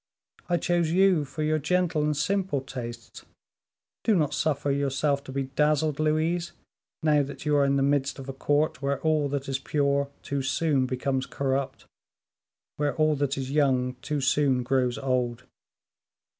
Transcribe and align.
I 0.49 0.57
chose 0.57 0.89
you 0.91 1.25
for 1.25 1.43
your 1.43 1.59
gentle 1.59 2.01
and 2.03 2.17
simple 2.17 2.61
tastes. 2.61 3.23
Do 4.03 4.15
not 4.15 4.33
suffer 4.33 4.71
yourself 4.71 5.23
to 5.25 5.31
be 5.31 5.43
dazzled, 5.43 5.99
Louise, 5.99 6.53
now 7.03 7.21
that 7.21 7.45
you 7.45 7.55
are 7.55 7.65
in 7.65 7.75
the 7.75 7.83
midst 7.83 8.17
of 8.17 8.27
a 8.27 8.33
court 8.33 8.81
where 8.81 8.99
all 9.01 9.29
that 9.29 9.47
is 9.47 9.59
pure 9.59 10.09
too 10.23 10.41
soon 10.41 10.87
becomes 10.87 11.27
corrupt 11.27 11.85
where 12.77 12.95
all 12.95 13.15
that 13.17 13.37
is 13.37 13.51
young 13.51 13.93
too 14.01 14.21
soon 14.21 14.63
grows 14.63 14.97
old. 14.97 15.43